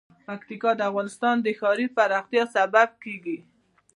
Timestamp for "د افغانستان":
0.75-1.35